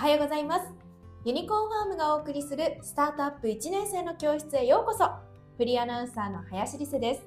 [0.00, 0.62] はようございます。
[1.26, 5.04] ユニコーンファームがお送りするスタートアップ1年生の教室へようこそ。
[5.58, 7.26] フリーアナウンサーの林理瀬です。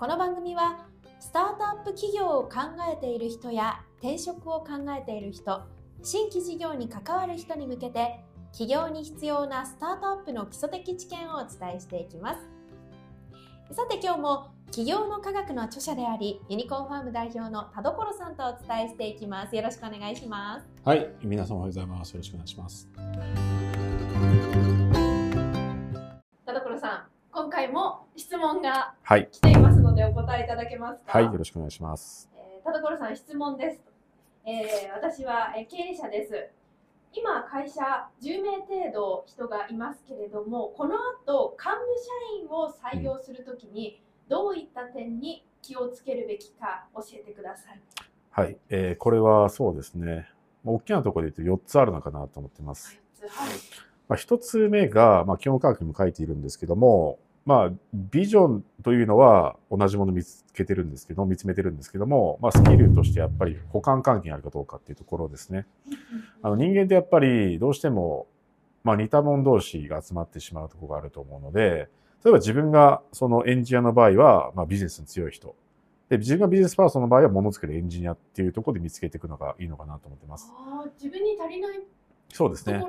[0.00, 0.84] この番組は
[1.20, 2.56] スタートアップ企業を考
[2.92, 5.62] えている人や転職を考えている人
[6.02, 8.18] 新規事業に関わる人に向けて
[8.50, 12.53] 企業に必要なスタートアップの基礎的知見をお伝えしていきます。
[13.74, 19.54] さて今日も企業の科学の著者でありユニコーンファーム代表の田所さんとお伝えしていきます。
[19.56, 20.66] よろしくお願いします。
[20.84, 22.12] はい皆さんおはようございます。
[22.12, 22.88] よろしくお願いします。
[26.44, 29.28] 田所さん今回も質問がはい。
[29.30, 31.18] 来ていますのでお答えいただけますか？
[31.18, 32.30] はいよろしくお願いします。
[32.36, 33.80] えー田所さん質問です、
[34.46, 36.48] えー私はえー経営者です
[37.14, 40.96] 今会社10名程度人がいますけれどもこの
[41.26, 47.80] 後幹部社員を採用するときにどういった点に気をつけるべきか教えてください。
[48.30, 50.28] はい、えーこれはそうですね。
[50.64, 53.48] まあ大きなところで言うと4つあるのかなと思ってます、はい。
[54.08, 65.66] まあ、1つ目が、まあ、基本科学にも書いているんですけどもまあビジョンというのは同じものを見つけてるんですけど見つめてるんですけども、まあ、スキルとしてやっぱり補完関係にあるかどうかっていうところですね
[66.42, 68.26] あの人間ってやっぱりどうしても、
[68.82, 71.88] まあ、似た者同士が集まってしまうところがあると思うので、
[72.24, 75.54] 例えば自分がそのエンジニアの場合は、まあ、ビジネスに強い人。
[76.08, 80.50] で、自分がビジネスパーソンの場合はものづくりエンジニアっていうところで見つけていくのがいいのかなと思ってます。
[80.56, 81.80] あー自分に足りない
[82.32, 82.82] そうですね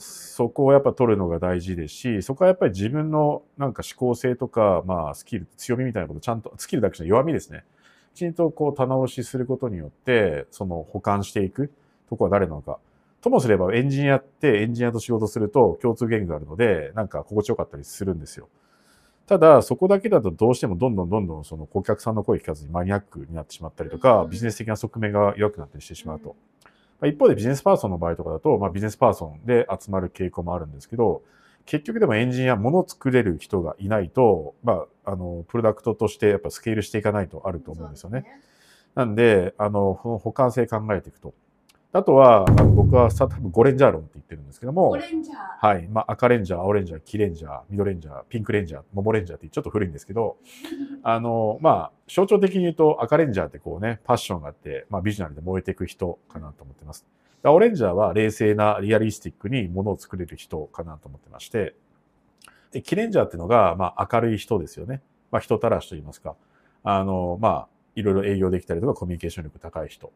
[0.00, 7.64] そこをやっぱ取るのが大事ですし、そこはやっぱり自分のなんか思考性とか、まあスキル、強みみたいなことちゃんと、スキルだけじゃ弱みですね。
[8.14, 11.70] きちんとこう棚卸しすることによって、その保管していく
[12.08, 12.78] ところは誰なのか。
[13.20, 18.48] ともすればエンジニアってエンジニアと仕事すると共通言語があるので、なんか心地よかったりするんですよ。
[19.26, 26.28] ただ、そこだけだとどうしてもどんどんどんどんその顧客さんの声聞かずにマニアックになってしまったりとか、うんビジネス的な側面が弱くなったりしてしまうと。
[26.28, 26.36] まあ
[27.02, 31.22] 一方でビジネスパーソンの場合とかだと、まあ、ビジネスパーソンで集まる傾向もあるんですけど、
[31.66, 38.24] 結局でもエンジニア、物を作れる人がいないと、まあ、あの、プロダクトとしてやっぱスケールしていかないとあると思うんですよね。
[38.94, 41.34] なんで、あの、この補完性考えていくと。
[41.96, 45.86] あとは、あの僕はスタートアップゴレンジャー論って言ってるんですけどもオ、レンジャーはい。
[45.86, 50.36] まあ、赤レンジャー、青レンジャー、黄レンジャー、緑レンジャー、ピンクレンジャー、桃レンジャーってちょっと古いんですけど、
[51.04, 57.06] あの、まあ、象徴的に言うと赤レンジャーってこうね、パッションがあって、まあ、ビジョナルで燃えていく人かなと思ってます。
[57.44, 61.76] で青レンジャーは冷静な、リアリスティックにものを作れる人かなと思ってまして、
[62.72, 65.00] で、キレンジャーっていうのが、まあ、明るい人ですよね。
[65.30, 66.34] まあ、人たらしと言いますか。
[66.82, 70.12] あの、まあ、いろいろ営業できたりとか、コミュニケーション力高い人。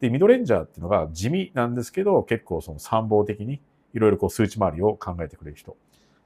[0.00, 3.60] で、ミドレンジャーっていうのが地味なんですけど、結構その参謀的に、
[3.94, 5.76] いろいろこう数値回りを考えてくれる人。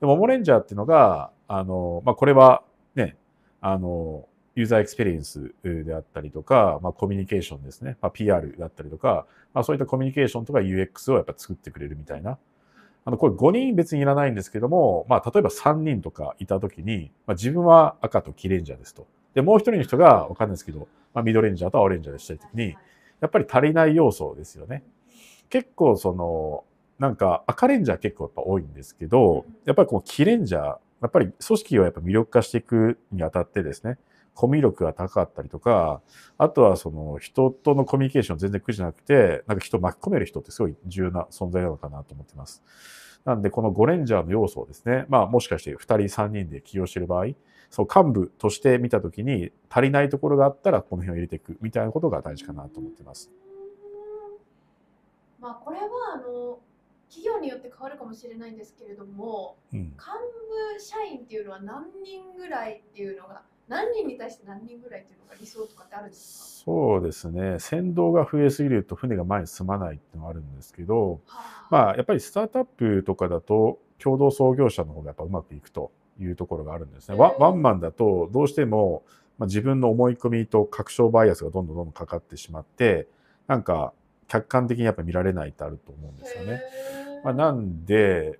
[0.01, 2.63] で、モモレンジャーっていうのが、あの、まあ、これは
[2.95, 3.17] ね、
[3.61, 4.27] あの、
[4.57, 7.97] ユーザーエクスペリエンスであったりとか、まあ、コミュニケーションですね。
[8.01, 12.39] まあ、PR だったりとか、まあ、そういったコミュニケーションとか UX をやっぱ作ってくれるみたいな。
[13.05, 19.07] あの、これ5人別にいらないんですけども、まあ、例えば3人とかいたときに、まあ、自分は赤と黄レンジャーですと。
[19.35, 22.77] で、もう一人の人がわかんないですけど、まあ、ミドレンジャーと青レンジャーでしたときに、
[23.21, 24.83] やっぱり足りない要素ですよね。
[25.49, 26.65] 結構その、
[26.99, 33.99] なんか赤レンジャー結構やっぱ多いんですけど、やっぱりこうキレンジャー、やっぱり組織をやっぱ魅力化していくにあたってですね、
[34.35, 36.03] コミュ力が高かったりとか、
[36.39, 42.63] あとはその人とのコミュニケーション全然苦じゃなくて、なんか人を巻き込める人ってすごい重要な存在なのかなと思ってます。
[43.25, 47.27] なんでこの5レンジャーの要素をですね、まあもしかして2人3人で起用している場合、
[47.71, 53.31] その幹部として見たときに足りないところがあったらこの辺を入れていくみたいなことが大事かなと思ってます。
[55.39, 56.59] まあこれはあの
[57.09, 59.81] 企業によって変わるかもしれないんですけれどもうん。
[59.81, 59.95] 幹
[60.75, 67.59] 部社員っていうのは何人ぐらいっていうのが何人に対して何人ぐらいっていうのが理想とかってあるんですそうですね。
[67.59, 77.17] 先導が増えすぎると船が前に進まないっていうのがあるんですけど、か、はあまあやっぱりスタートアップとかだと共同創業者の方がやっぱうまくいくというところがあるんですね。
[77.17, 79.05] ワンマンだとどうしても
[79.39, 83.09] まあ自分の思い込みと確証バイアスがどんどんどんどんかかってしまって、
[83.47, 83.95] なんか
[84.29, 86.63] 客観的にやっぱ見られないってあると思うんですよね。
[87.25, 88.39] まあ、なんで、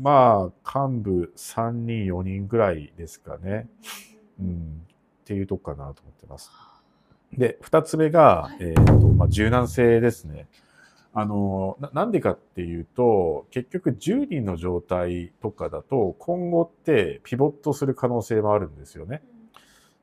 [0.00, 3.68] まあ幹部3人4人ぐらいですかね。
[3.82, 4.07] うん、
[4.42, 6.50] っていうとこかなと思ってます。
[7.32, 10.48] で、二つ目がはい、えっ、と、まあ、柔軟性ですね。
[11.12, 19.22] あのな、なんでかっていうと、結局10人の状態とかだと、今後ってピボットする可能性もあるんですよね。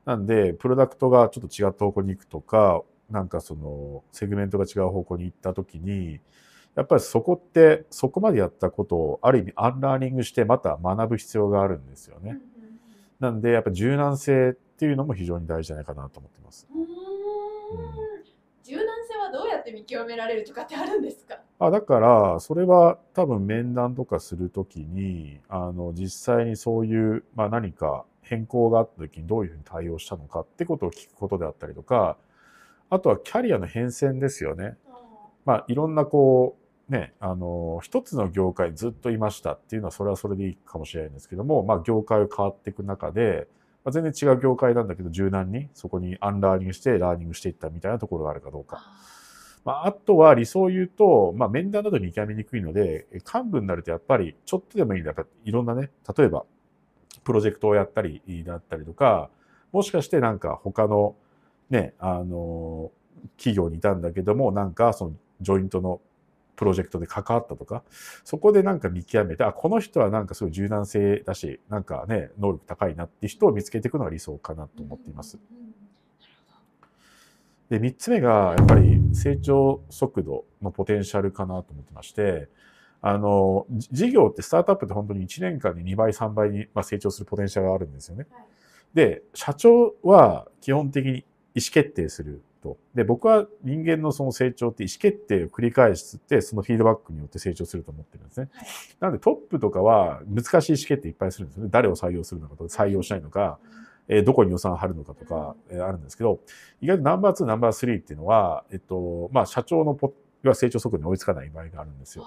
[0.04, 6.20] なんで、プロダクトがちょっと違った方向に行くとか、なんかその、セグメントが違う方向に行った時に、
[6.74, 12.32] やっぱりそこって、そこまでやったことを、ある意味アンラーニングしてまた学ぶ必要があるんですよね。
[12.32, 12.55] うんうん
[13.20, 16.66] なんで、やっぱ柔軟性っていうのも非常に大事じゃないかなと思ってます。
[16.72, 16.86] うん
[18.62, 21.38] 柔軟性はどうやって見極められるとかってあるんですか？
[21.60, 32.16] あだからそれは多分面談とかするときにあの実際にそういう、まあ、何か変更があった時にどういうふうに対応したのかってことを聞くことであったりとか
[32.90, 34.76] あとはキャリアの変遷ですよね。
[35.44, 43.48] まあ、いろんなこうねあの一つの業界ずっといましたっていうのはそれはそれでいいかもしれないんですけども、まあ、業界を変わっていく中で
[43.86, 48.82] まあ、全然違う業界なんだけど柔軟にそこにアンラーニングしてラーニングしていったみたいなところがあるかどうか。
[49.64, 55.10] まあ、あとは理想を言うと、まあ、面談だと見極めにくいので、幹部になるとやっぱりちょっとでもいいんだ。
[55.10, 56.44] やっぱいろんなね、例えば、
[57.22, 59.30] プロジェクトをやったりだったりとか、
[59.70, 61.14] もしかしてなんか他の
[61.70, 62.90] ね、あの、
[63.36, 66.00] 企業にいたんだけども、なんかそのジョイントの
[66.56, 67.82] プロジェクトで関わったとか、
[68.24, 75.38] そこでなんか見極めて、あ、この人はなんかすごい柔軟性だし、なんかね、能力高いなって人を見つけていくのが理想かなと思っています。
[77.68, 82.48] で、三つ目が、やっぱり成長速度のポテンシャルかなと思ってまして、
[83.02, 88.26] あの、事業ってスタートアップって本当に1年間に2倍、3倍に成長するポテンシャルがあるんですよね。
[88.94, 91.18] で、社長は基本的に
[91.54, 92.78] 意思決定すると。
[92.94, 98.48] で、僕は人間のその成長って意思決定を繰り返して、そのフィードバックによって成長すると思ってるんですね。
[98.52, 98.66] はい、
[99.00, 101.70] なのでトップとかは難しい意思決定いっぱいするんですよね。
[101.72, 103.58] 誰を採用するのかとか、採用しないのか、
[104.08, 106.40] えー、どこに予算を張るのかとか、えー、あるんですけど、
[106.80, 110.12] 意外とナンバー2、ナンバー3っていうのは、えっと、まあ、社長のポ
[110.44, 112.24] は成長速度に追いつかない場合があるんですよ。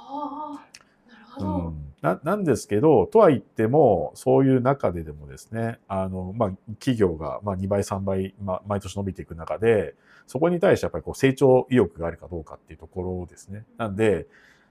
[1.40, 9.96] うん、ななんですけど、とは言っても、そういう中ででもですね、あの、まあ、企業が、まあ、2倍、3倍、まあ、毎年伸びていく中で、
[10.30, 13.66] そこに対してやっぱりこう成長意欲があるかどうかっていうところですね。
[13.78, 14.28] なんで、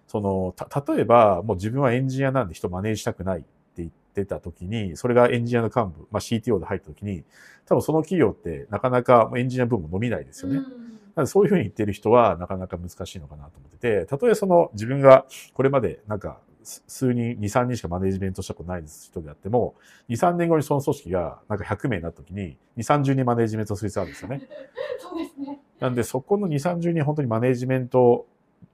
[0.07, 7.25] その、た、例えば、もう自分はエンジニアなんで人マネージしたくないって言ってた時に、それがエンジニアの幹部、まあ、CTO で入った時に、
[7.67, 10.59] 多分その企業ってなかなかエンジニア部門伸びないですよね。
[10.59, 10.89] うん
[11.19, 16.39] なんでそういうふうに言ってる人はなかなか難しいのかなと思ってて、たとえその自分がこれまでなんか
[16.87, 19.75] 数人、2、3人しかマネジメントしたことない人であっても、
[20.09, 24.49] 2、3年後にその組織がなんか100名になった時に、2、30人マネジメントする必要あるんですよね。
[25.01, 25.61] そうですね。
[25.81, 28.27] なんで、そこの2、30人本当にマネジメント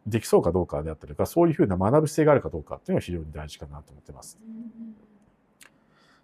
[0.07, 4.39] できそうかどうかであったりとか、そういうふうな学ぶ姿勢があるかどうかっていうのは非常に大事かなと思ってます。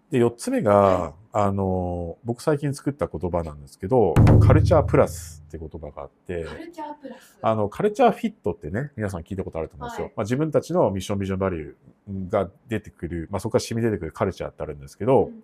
[0.09, 10.05] で、4つ目が、あの、僕最近作った言葉なんですけど、カルチャープラスって言葉があって、カルチャープラスあの、カルチャーフィットってね、皆さん聞いたことあると思うんですよ。
[10.05, 15.41] はい、まあ、自分たちのミッションビジョンバリューが出てくる、まあ、そこから染み出てくるカルチャーってあるんですけど、うん、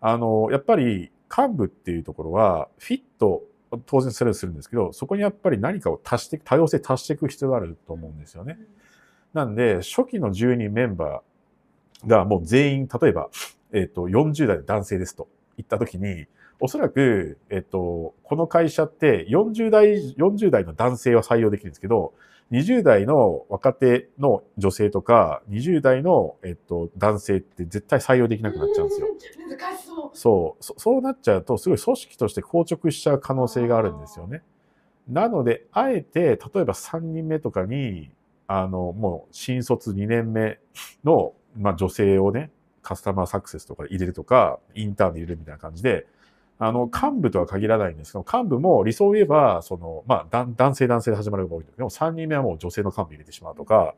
[0.00, 3.42] あの、やっぱり幹部っていうところは、フィット、
[3.84, 8.56] 当然それをするんですけど、そこにやっぱり何かを足して、多様性足していく必要があると思うんですよね。
[8.58, 8.66] うん、
[9.34, 13.28] なんで、初期の10人メンバーがもう全員、例えば、
[13.72, 16.26] えっ、ー、と、40代の男性ですと言ったときに、
[16.60, 22.14] おそらく、えっ、と、この会社って40代、40代の男性は採用できるんですけど、
[22.50, 29.08] 20代の若手の女性とか、20代の、えっと、男性って絶対採用できなくなっちゃうんですよ。
[29.50, 30.10] 難しそう。
[30.14, 30.74] そうそ。
[30.78, 34.42] そうなっちゃうと、すごい組織として硬直しちゃう可能性があるんですよね。
[35.08, 38.10] なので、あえて、例えば3人目とかに、
[38.46, 40.58] あの、もう新卒2年目
[41.04, 42.50] の、まあ、女性をね、
[42.88, 46.06] カスタマーサクセスとか入れるとか、インターンで入れるみたいな感じで、
[46.58, 53.94] あの、幹部とは限らないんですけど、幹部も理想を言えば、その、まあ、男性男性で始まるが多いんだけど、3人目はもう女性の幹部入れてしまうとか、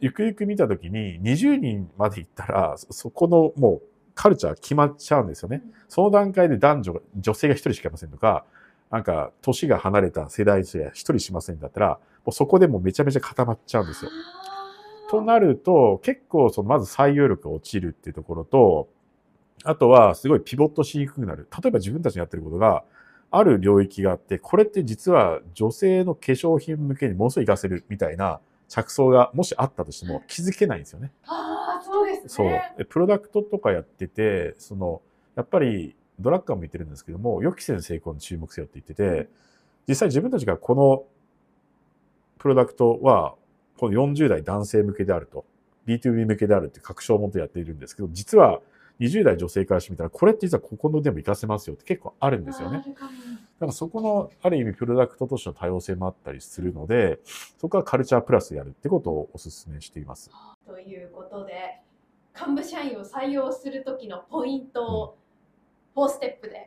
[0.00, 3.82] ゆくゆく見たときに20人まで行ったら、そこのもう
[4.14, 5.62] カルチャー決まっちゃうんですよね。
[5.88, 8.44] その段階で男女、女性が1人しかいませんとか、
[8.90, 14.10] なんか、年が離れた世代数や1人しませんだったら、もうそこでもうめちゃめちゃ固まっちゃうんですよ。
[15.10, 18.88] となると、結構そのまず採用力が落ちるっていうところと、
[19.64, 21.48] あとはすごいピボットしにくくなる。
[21.62, 22.84] 例えば自分たちのやってることが、
[23.30, 31.12] ある領域があって、これって実は女性の化粧品向けにものすごい活かせるみたいな着想がもしあったとしても気づけないんですよね。
[31.26, 32.28] ああ、そうですね。
[32.28, 32.44] そ
[32.82, 32.84] う。
[32.86, 35.02] プロダクトとかやってて、その、
[35.34, 39.28] やっぱりドラッカーも言ってるんですけども、予期せぬ成功に注目せよって言ってて、
[39.88, 41.04] 実際自分たちがこの
[42.38, 43.34] プロダクトは
[43.78, 45.44] この40代男性向けであると、
[45.86, 48.60] B2B 向けであるって確証を持ってやっているんですけど、実は
[49.00, 52.82] 20代女性からしてみたら、これって実はここのでも活かせますよって結構あるんですよね。
[52.86, 52.94] だ
[53.60, 57.20] からそこの、ある意味プロダクトとしての多様性もあったりするので、
[57.58, 60.30] そこはカルチャープラスやるってことをお勧めしています。
[60.66, 61.80] ということで、
[62.38, 65.16] 幹部社員を採用する時のポイントを
[65.94, 66.66] 4ステップで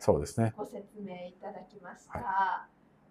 [0.55, 2.17] ご説明いただきました。
[2.17, 2.65] は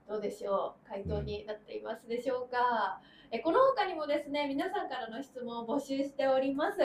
[0.09, 0.11] い。
[0.11, 0.89] どうでしょう？
[0.89, 6.79] 回答になっていますでしょうか、えこの他にもですね皆さんからの質問を募集しております。